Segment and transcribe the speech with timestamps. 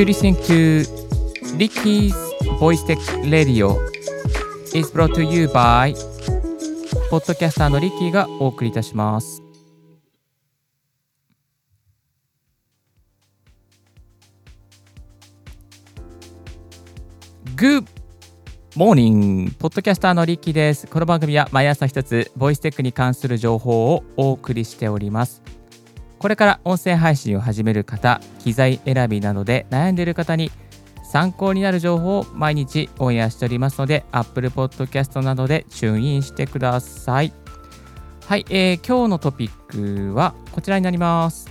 [0.00, 0.82] You listen to
[1.58, 2.14] Ricky's
[2.58, 2.96] Voice Tech
[3.30, 3.76] Radio
[4.72, 5.94] is brought to you by
[7.10, 9.42] ポッドキャスターのリッキーがお送りいたします。
[17.56, 17.84] Good
[18.76, 19.54] morning!
[19.58, 20.86] ポッドキャスターのリッキーです。
[20.86, 25.42] この番組は毎朝一つ、ボイステックに関する情報をお送りしております。
[26.20, 30.52] これから音声配信を始める方、機材選びなどで悩んでいる方に
[31.02, 37.32] 参考になる情報を毎日オンエアしておりますので、Apple Podcast などでチューンインしてください。
[38.26, 41.48] はい、えー今日のトピックはこちらになります。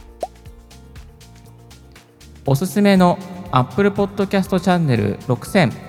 [2.45, 3.17] おすすめの
[3.51, 5.88] Apple Podcast チャンネル6000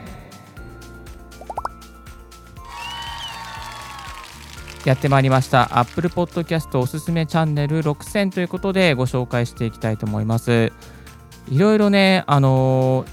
[4.87, 10.73] やってまいりました Apple Podcast おすすめチャンネル6000ということでご紹介していきたいと思います。
[11.51, 13.05] いろいろね、あの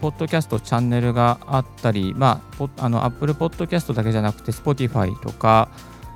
[0.00, 5.68] ポッドキャストチャンネルがあったり、まあ、あの Apple Podcast だけじゃなくて Spotify とか、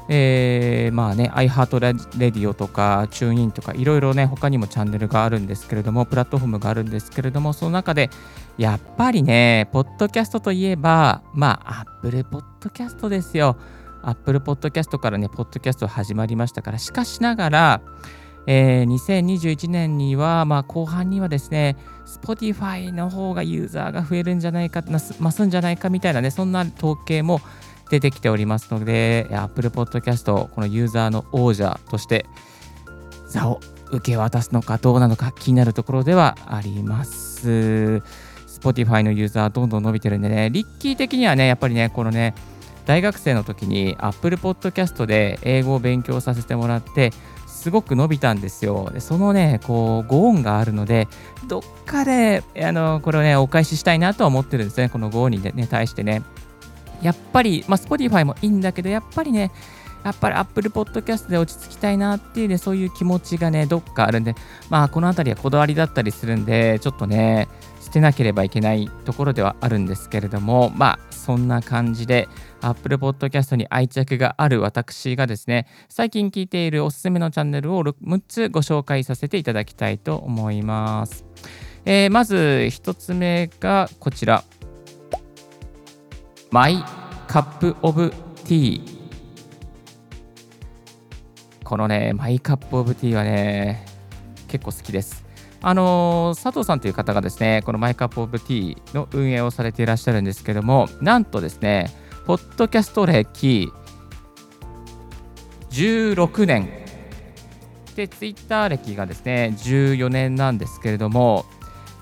[0.09, 8.11] えーまあね、iHeartRadio とか TuneIn とかいろいろね、他にもチャンネルがあるんですけれども、プラットフォームがあるんですけれども、その中で
[8.59, 13.57] やっぱりね、ポッドキャストといえば、まあ、Apple Podcast ですよ。
[14.03, 17.81] Apple Podcast からね、ポッドキャスト始まりましたから、しかしながら、
[18.47, 21.77] えー2021年には、まあ、後半にはですね、
[22.07, 27.41] Spotify の方がユーザーが増えるんじゃないか、増すんじゃないかみたいなね、そんな統計も
[27.91, 32.27] 出てきておりますので、Apple Podcast、このユーザーの王者として、
[33.29, 38.03] 座を受け渡すのかどうなのか気になるところではあります。
[38.47, 42.35] Spotify のユーザーどんどん伸びてるんでね、リッキー的にはね、やっぱりね、このね、
[42.87, 47.13] 大学生の時に Apple Podcast で英語を勉強させてもらって、
[47.47, 48.91] すごく伸びたんですよ。
[48.93, 51.09] でそのね、こう、ご恩があるので、
[51.47, 56.23] どっかで、あの、これをね、お返ししたいなとは思ってるんですね、このご恩にね、対してね。
[57.03, 59.51] やっぱり、まあ、Spotify もいいんだけど、やっぱりね、
[60.05, 64.35] やっぱり Apple Podcast で落ち着きたいなっていうね、そういう気持ちがね、どっかあるんで、
[64.71, 67.49] まあ、このあたりはこだわりだったりするんで、ちょっとね、
[67.81, 72.29] 捨てなければいけないところではあるんですけれども、まあ、そんな感じで、
[72.63, 81.25] Apple Podcast に愛着がある私がですね、最近聞いているおすすめのチャンネルを6つご紹介させていただきたいと思います。
[81.85, 84.45] えーまず1つ目がこちら。
[86.51, 89.00] My Cup of Tea。
[91.71, 93.87] このね、 My Cup of Tea はね、
[94.49, 95.25] 結構好きです。
[95.63, 101.95] あのー佐藤さんという方がですね、この My Cup of Tea の運営をされていらっしゃるんですけども、なんとですね、
[102.27, 103.73] ポッドキャスト歴
[105.71, 106.69] 16年
[107.95, 111.45] で、ツイッター歴がですね、14年なんですけれども、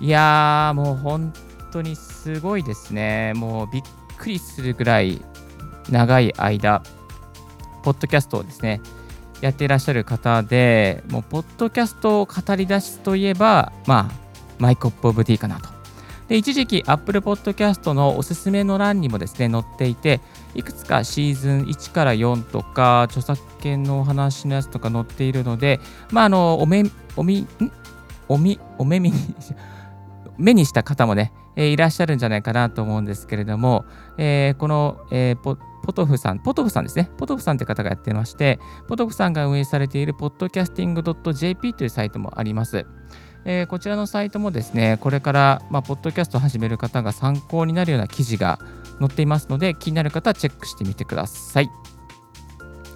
[0.01, 1.31] いやー、もう本
[1.75, 3.35] 当にすごいですね。
[3.37, 3.83] もうびっ
[4.17, 5.21] くりするぐらい
[5.91, 6.83] 長い間、
[7.83, 8.81] ポッドキャストをですね、
[9.41, 14.15] やっていらっしゃる方で、もう、ポッドキャストを語り出すといえば、まあ、
[14.59, 15.69] マイコップオブティーかなと。
[16.29, 20.21] で、一時期、Apple Podcast のおすすめの欄にもですね、載っていて、
[20.55, 26.85] いくつかシーズン1から4とか、著作権のお話のやつとか載っているので、まあ、あの、おめ、
[27.17, 27.49] おみ、ん？
[28.29, 29.17] おみ、お目見に、
[30.37, 33.85] 目にした方もね、えーいらっしゃるんじゃないかなと思うんですけれども、
[34.19, 35.57] えーこの、えーポ
[35.89, 42.85] ポトフさん、ポトフさんですね、ポトフさんという方がやってまして、ポトフさんが運営されている podcasting.jp というサイトもあります。
[43.47, 48.59] えーこちらのサイトもですね、これから、まあ、ポッドキャストを始める方が参考になるような記事が
[48.99, 51.71] 載っていますので、気になる方はチェックしてみてください。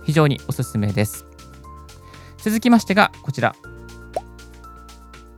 [0.04, 1.24] 非常におすすめです。
[2.36, 3.54] 続きましてが、こちら。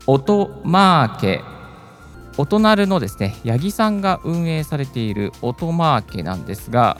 [0.08, 1.54] 音マーケ。
[2.36, 6.98] 音なるのですね、八木さんが運営されている音マーケなんですが、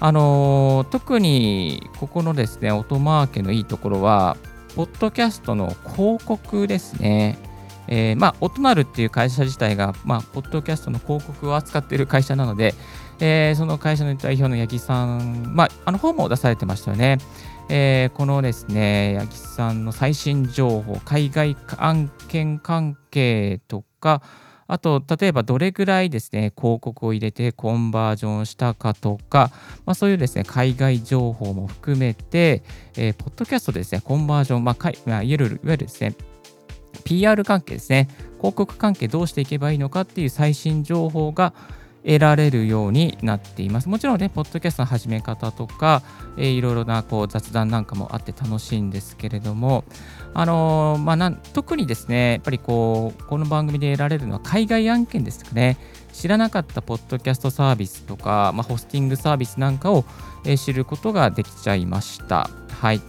[0.00, 4.38] あの特にここのですね、音マーケのいいところは、
[4.74, 7.38] ポッドキャストの広告ですね。
[7.86, 12.74] えーまあ、音なるっていう会社自体が、まあ、ポッドキャストの広告を扱っている会社なので、
[13.18, 17.18] えーその会社の代表の八木さん、まあ、あの本も出されてましたよね。
[17.68, 24.22] えーこのですね、八木さんの最新情報、海外案件関係とか、
[24.70, 29.50] あと、例えばどれぐらいですね、広告を入れてコンバージョンしたかとか、
[29.84, 32.62] まあ、そういうですね、海外情報も含めて、
[32.96, 36.14] えーポッドキャストですね、コンバージョン、まあ、かいまあ、いわゆるいわゆるですね、
[37.02, 38.08] PR 関係ですね、
[38.38, 41.52] 広告関係どうしていけばいいのかっていう最新情報が、
[42.04, 43.88] 得られるようになっています。
[43.88, 46.02] もちろんね、ポッドキャストの始め方とか、
[46.36, 49.84] えー、いろいろなこう雑談なんかもあって楽しいんですけれども、
[50.32, 55.76] あのー、まあなん、特にですね、やっぱりこう、この番組で得られるのは海外案件ですかね。
[56.12, 60.04] 知らなかったポッドキャストサービスとか、まあ、ホスティングサービスなんかを、
[60.44, 62.48] え、知ることができちゃいました。
[62.80, 63.00] はい。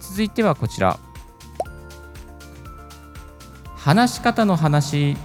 [0.00, 0.98] 続いてはこちら。
[3.76, 5.16] 話し方の話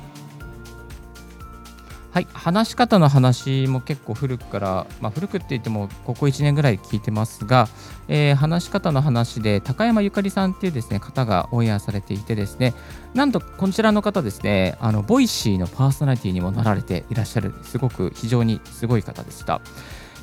[2.11, 7.69] はい、話し方の話も結構古くから、まあ、古くって言ってもここ1年ぐらい聞いてますが、
[8.09, 12.73] えー、話し方の話で高山ゆかりさんっていうですね方がオンエアされていてですね
[13.13, 19.61] なんとこちらの方ですねあの Voicy のパーソナリティにもなられていらっしゃるすごく非常にすごい方でした。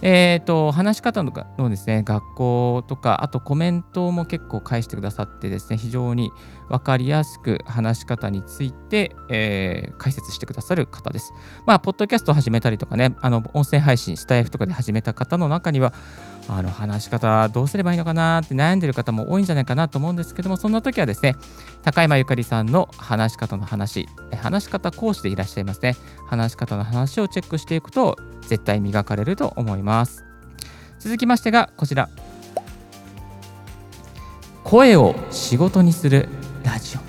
[0.00, 6.30] えーと、話し方ののですね学校とかあとコメントも結構返してくださってですね非常に
[6.68, 11.32] 分かりやすく話し方について、えー、解説してくださる方です。
[11.66, 15.92] まあ、ポッドキャストを始めたりとかねあの音声配信スタエフとかで始めた方の中には
[16.48, 21.36] あの話し方どうすればいいのかなって悩んでる方も多いんじゃないかなと思うんですけどもそんな時はですね
[21.82, 25.94] 高山ゆかりさんの話し方の話話し方講師でいらっしゃいますね
[26.26, 28.16] 話し方の話をチェックしていくと
[28.48, 30.24] 絶対磨かれると思います。
[30.98, 32.08] 続きましてがこちら。
[34.64, 36.28] 声を仕事にする
[36.62, 37.07] ラジオ。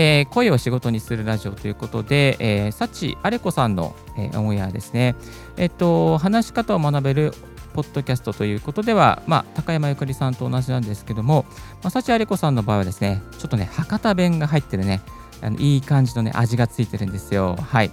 [0.00, 5.16] えー、声を仕事にするラジオということで、えー、幸あれ子さんの、えー、オンエアですね。
[5.56, 7.34] えっと、話し方を学べる
[7.74, 11.46] ポッドキャストということでは、まあ、高山ゆかりさんと同じなんですけども、
[11.82, 15.00] まあ、幸あれ子さんの場合はですね、ちょっとね、博多弁が入ってるね、
[15.42, 17.56] あのいい感じのね、味がついてるんですよ。
[17.56, 17.90] はい。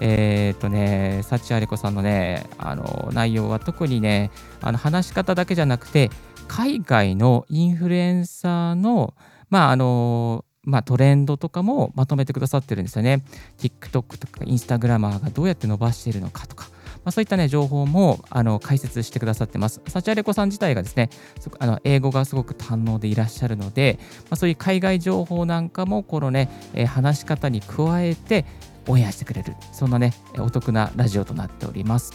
[0.00, 4.30] えー、っとね、幸あれ子さんのね、あの内容は特にね、
[4.62, 6.10] あの話し方だけじゃなくて、
[6.48, 9.12] 海外のインフルエンサーの、
[9.50, 13.24] まあ、あのまあ、トレンドとかもまとめてくださってるんですよね。
[13.58, 19.80] TikTok とか Instagram がどうやって伸ばしているのかとか、まあ、そういったね、情報もあの解説してくださってます。
[19.88, 21.10] サチアレコさん自体がですね、
[21.58, 28.44] あの英語がすごく堪能でいらっしゃるので、まあ、そういう海外情報なんかも、このね、えー、話し方に加えて
[28.86, 32.12] オンエアしてくれる、そんなね、お得なラジオとなっております。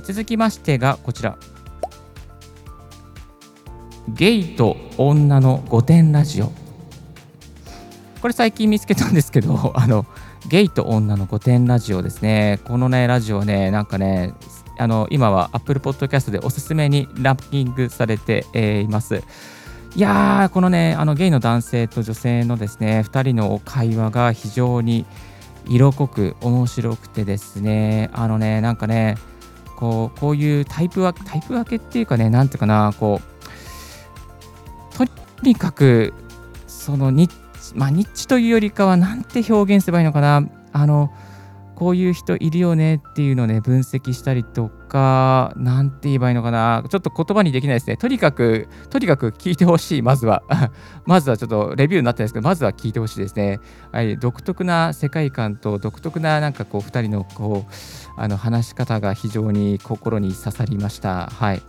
[0.00, 1.36] 続きましてが、こちら。
[4.08, 6.50] ゲイと女の御殿ラジオ。
[8.20, 10.06] これ最近見つけたんですけど あの
[10.48, 12.58] ゲイと女の御殿ラジオですね。
[12.64, 14.34] このねラジオねなんかね
[14.78, 19.22] あの今は Apple Podcast でおすすめにランキングされて、えー、います。
[19.94, 25.04] いやーこのねあのゲイの男性と女性のですね2人の会話が非常に
[25.68, 28.10] 色濃く面白くてですね。
[28.12, 29.16] あのねなんかね
[29.76, 33.31] こうこういうタイプ分けタイプ分けっていうかねなんていうかなこう
[35.42, 36.14] にかく、
[36.66, 37.30] そのニッ
[37.60, 40.48] チ、まあ、ニッチというよりかは、なんて表現すればいいのかな。
[40.72, 41.12] あの、
[41.82, 46.84] こういう人いるよねっていうのをね、分析したりとか、なんて言えばいいのかな。
[46.88, 47.96] ちょっと言葉にできないですね。
[47.96, 50.44] とにかく、とにかく聞いてほしい、まずは。
[51.06, 53.58] まずはちょっとレビューになってないですけど、まずは聞いてほしいですね。
[53.90, 57.72] はい、独特な世界観と独特ななんかこう、2人のこう、
[58.16, 61.32] あの話し方が非常に心に刺さりました。
[61.34, 61.62] はい。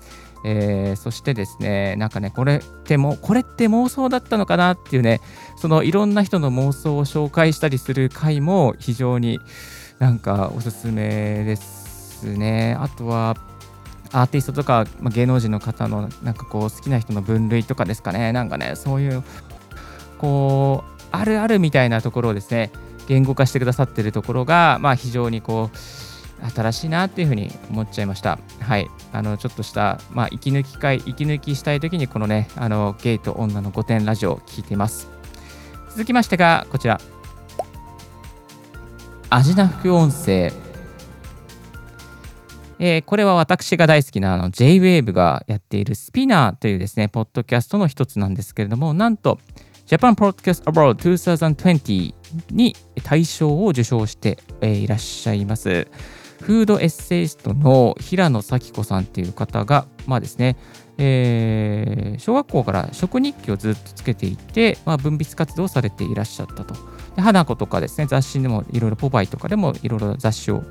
[0.46, 5.22] えー、そしてですね、なんかね、これっても、これって妄想だったのかなっていうね、
[5.56, 9.40] そのいろんな人の妄想を紹介したりする回も非常に
[10.00, 12.76] なんかおすすめですね。
[12.80, 13.36] あとは、
[14.12, 19.24] アーティストとか、ま、芸能人の方のなんかこう好きな人の分類とかですかね、なんかね、そういう、
[20.20, 22.72] こう、あるあるみたいなところをですね、
[23.08, 25.78] 言語化してくださってるところが、まあ、非常にこう、
[26.56, 28.40] 新しいなっていうふうに思っちゃいました。
[28.60, 28.88] はい。
[29.12, 35.10] あの、ちょっとした、まあ、息抜き会、息抜きしたいときに、このね、あの、ゲイと女の御殿ラジオを聞いています。
[35.92, 37.00] 続きましてが、こちら。
[39.30, 40.52] アジナ副音声。
[42.80, 49.40] えー、これは私が大好きなあの JWAVE がやっているスピナーというですね、ポッドキャストの一つなんですけれども、なんと、
[49.88, 52.14] Japan Podcast Award 2020
[52.52, 55.88] に大賞を受賞して、えー、いらっしゃいます。
[56.44, 60.58] フードエッセイストの平野咲子さんっていう方が、まあですね、
[60.98, 66.76] えー、小学校から食日記をずっとつけていて、まあ、分泌活動をされていらっしゃったと。
[67.16, 70.64] で花子とかですね、雑誌でもいろいろ、ポパイとかでもいろいろ雑誌を、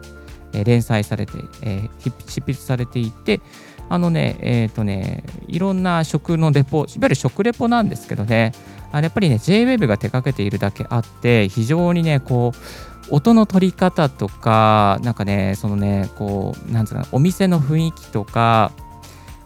[0.52, 3.41] え、連載されて、えー、執筆されていて、
[3.88, 8.52] あのね、えっ、ー、とね、いろんな食のレポ、いわゆる食レポなんですけどね、
[8.93, 18.73] あやっぱりね、 J-WAVE が手掛けているだけあって、非常にね、こう、音の取り方とか、なんかね、そのね、こう、なんつうか、お店の雰囲気とか、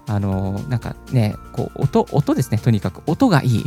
[0.06, 3.02] あの、なんかね、こう、音、音ですね、とにかく。
[3.06, 3.64] 音がいい。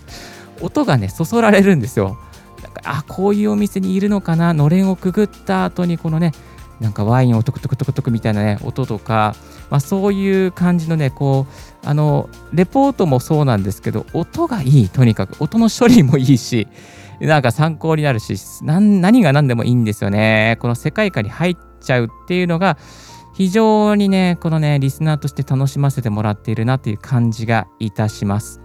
[0.62, 2.18] 音がね、そそられるんですよ
[2.62, 2.80] なんか。
[2.84, 6.32] あこういうお店にいるのかなのれんをくぐった後にこのね
[6.80, 9.36] なんかワインをトクトクトクトクみたいなね音とか、
[9.70, 11.46] まあ、そういう感じのねこ
[11.84, 16.66] うあのレポートもそうなんですけど音がいいとにかく音の処理もいいし
[17.26, 20.56] なんか参考になるし何が何でもいいんですよね。
[20.60, 22.78] この世界観に入っちゃうっていうのが
[23.34, 28.61] 非常にねこのねリスナーとして楽しませてもらっているなという感じがいたします。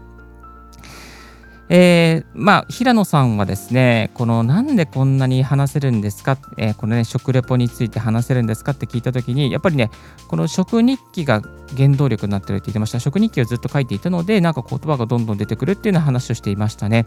[1.70, 9.92] えー、まあ、平野さんはですね、このなんでこんなに話せるんですか、えー、このね、食レポについて話せるんですかって聞いたときに、やっぱりね、
[10.30, 11.42] この食日記が
[11.76, 13.02] 原動力になってるって言ってました。
[13.02, 17.06] 食日記をずっと書いていたので、なんか言葉がどんどん出てくるっていうような話をしていましたね。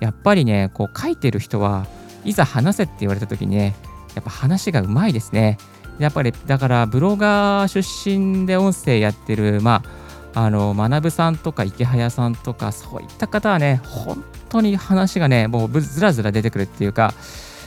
[0.00, 1.86] やっぱりね、こう書いてる人は
[2.24, 3.74] いざ話せって言われたときにね、
[4.14, 5.58] やっぱ話がうまいですね。
[5.98, 9.97] やっぱり、だからブロガー出身で音声やってる、まあ、
[10.40, 17.12] あの学さんとか池早さんとかそういった方はね本当に話がねもうずらずら出てくるっていうか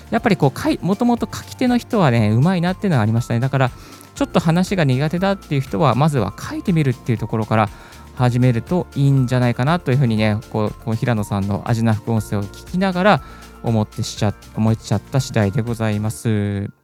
[0.09, 3.71] やっぱりこうもともと書き手の人はねうまいなっていうのがありましたねだから
[4.15, 7.69] ちょっと話が苦手だっていう人はまずは書いてみるっていうところから
[8.15, 13.21] 始めるといいんじゃないかなというふうにねこうこう平野さんの味な副音声を聞きながら
[13.63, 16.80] 思ってしちゃ思っちゃった次第でございます。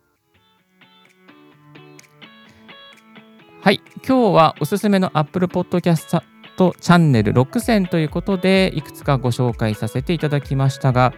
[3.67, 11.13] はい、今日はおすすめの Apple Podcast チャンネル6選ということで、いくつかご紹介させていただきましたが、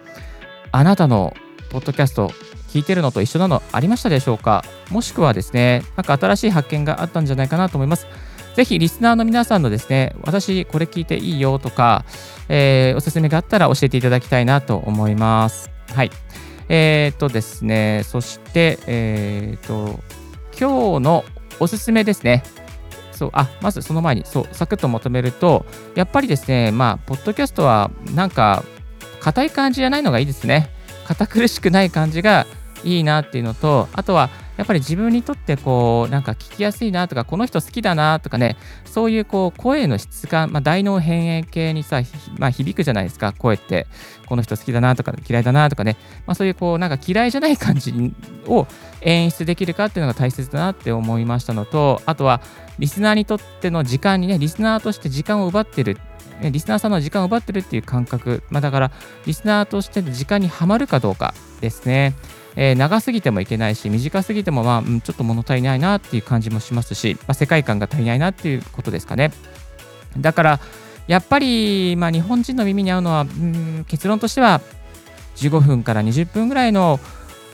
[0.72, 1.36] あなたの
[1.70, 2.29] ポッドキャスト
[2.70, 4.63] 聞いてるのと一緒なのありましたでしょうか？
[4.89, 8.08] もしくはですね、なんか新しい発見があったんじゃないかなと思います。
[8.56, 12.03] ぜひリスナーの皆さんのですね、私これ聞いていいよとか、
[12.48, 15.70] えー、おすすめがあったら教えていただきたいなと思います。
[15.94, 16.10] はい。
[16.68, 20.00] えー、っとですね、そして、えー、っと、
[20.60, 21.24] 今日の
[21.60, 22.44] おすすめですね。
[23.12, 28.63] そう、あ、まずその前に、そう、サクッとまとめると、やっぱりですね、まあ、ポッドキャストは、なんか、
[29.20, 30.70] 硬い感じじゃないのがいいですね。
[31.06, 32.46] 堅苦しくない感じが
[32.84, 42.01] いいなっていうのと、あとは、やっぱり自分にとってこうなんか聞きやすいなとかこの人好きだなとかねそういうこう声の質感、まあ、大脳変影系にさ、
[42.38, 43.88] まあ、響くじゃないですか声って。
[44.28, 45.98] この人好きだなとか嫌いだなとかね、
[46.28, 48.13] まあ、そういうこうなんか嫌いじゃない感じ
[48.46, 48.68] を
[49.01, 52.39] 演出できるかっていうのが大切だなって思いましたのとあとは
[52.78, 55.98] リスナーにとっての時間にねリスナーとして時間を奪ってる。
[56.42, 58.92] リスナーさんの時間を奪ってるっていう感覚、まあ、だから
[59.25, 62.16] リスナーとしての時間にはまるかどうかですね。
[62.56, 69.32] えー、長すぎてもいけないし、短すぎても、まあ、うん、ちょっと物足りないなっていう感じもしますし、まあ、世界観が足りないなっていうことですかね。
[70.18, 70.60] だから、
[71.08, 74.62] やっぱり、まあ、日本人の耳に合うのは、うん、結論としては、
[75.38, 77.00] 15分から20分ぐらいの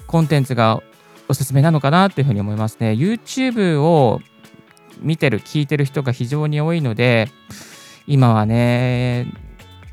[0.08, 0.82] コンテンツが
[1.28, 2.92] おすすめなのかなっていうふうに思いますね。
[2.92, 4.22] YouTube を
[5.00, 7.30] 見てる、聞いてる人が非常に多いので、
[8.08, 9.28] 今はね、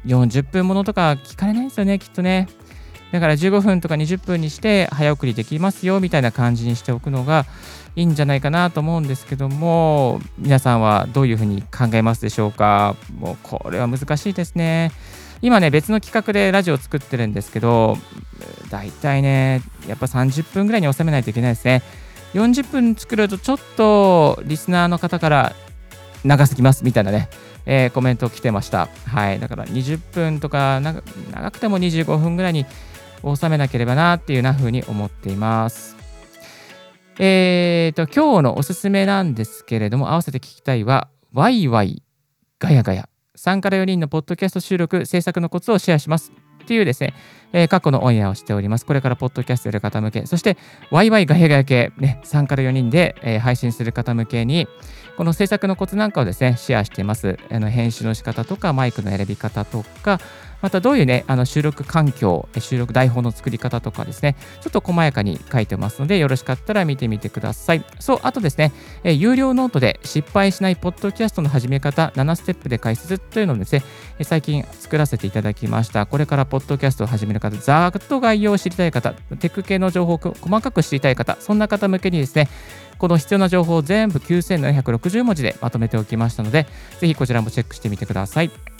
[0.07, 2.49] 40分ものとか聞かれないですよね、きっとね。
[3.13, 7.45] だから15分とか20分にして早送りできますよみたいな感じにしておくのが
[7.95, 12.97] いいんじゃないかなと思うんですけども皆さんはどういうふうに考えますでしょうか？
[13.19, 14.93] もうこれは難しいですね
[15.43, 17.99] 今ね別の企画でラジオを作ってるんですけど
[18.71, 21.83] だいたいねやっぱ30分ぐらいに収めないといけないですね
[22.33, 25.53] 40分作るとちょっとリスナーの方から
[26.25, 27.29] 長すぎますみたいなね
[27.65, 28.89] えー、コメント来てました。
[29.07, 29.39] はい。
[29.39, 31.01] だから20分とか長
[31.53, 32.67] くても25分ぐらいに
[33.25, 35.97] 収めなければなっていうな風に思っています。
[37.19, 42.03] えーと、今日のおすすめなんですけれども、合わせて聞きたいは、ワイワイ
[42.59, 43.09] ガヤガヤ。
[43.37, 46.33] 3から4人のポッドキャスト収録、制作のコツをシェアします。
[46.63, 47.13] っていうですね、
[47.53, 48.87] えー、過去のオンエアをしております。
[48.87, 50.57] これからポッドキャストやる方向け、そして、
[50.91, 54.69] ワイワイガヤガヤ系、ね、3から4人で、えー、配信する方向けに、
[55.17, 57.39] この制作のコツなんかをですね、シェアしています。
[57.51, 60.21] あの編集の仕方とか、マイクの選び方とか、
[60.63, 67.85] またどういうね、あの収録環境、収録台本の作り方とかですね、ちょっと細やかに書いてますので、よろしかったら見てみてください。
[67.99, 73.83] そう、あとですね、え有料ノートで失敗しないポッドキャストの始め方7ステップで解説というのをですね、
[74.23, 76.07] 最近作らせていただきました。
[76.07, 82.49] これからポッドキャストを始める方、ざーっと概要を知りたい方、テック系の情報を細かく知りたい方、そんな方向けにですね、
[82.99, 86.69] この必要な情報を全部9760文字でまとめておきましたので、
[87.01, 88.72] ぜひこちらもチェックしてみてください。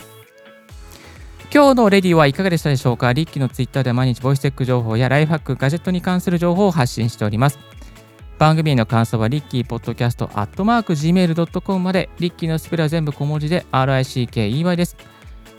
[1.55, 3.13] 今日のレディはいかがでしたでしょうか？
[3.13, 7.59] リッキーのツイッターで毎日ボイステック情報やライフハック、ガジェットに関する情報を発信しております。
[8.39, 14.97] 番組への感想はリッキーポッドキャストアットマーク Gmail.com まで、リッキーのスペルは全部小文字で RICKEY です。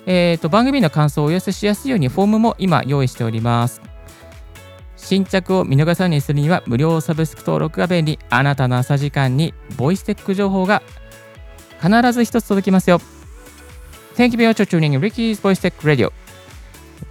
[0.07, 3.79] えっ、ー、と、番組の感想をお寄せしやすいようにフォームも今用意しております。
[4.97, 8.17] 新着を見逃さないにするには無料サブスク登録が便利。
[8.31, 10.81] あなたの朝時間にボイステック情報が
[11.79, 13.00] 必ず一つ届きますよ。
[14.15, 16.12] Thank you very much for tuning in Ricky's Voice Tech Radio.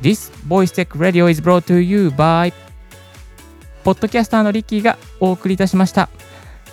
[0.00, 2.52] This Voice Tech Radio is brought to you by
[3.82, 6.08] ポッドキャスターのリッキーがお送りいたしました。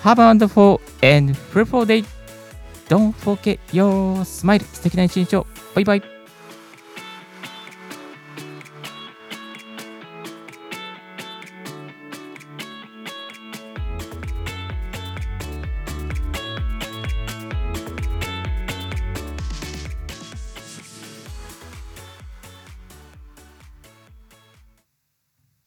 [0.03, 2.05] Have a wonderful and fruitful day!
[2.87, 4.63] Don't forget your smile!
[4.71, 5.47] 素敵な一日を。
[5.73, 6.18] バイバイ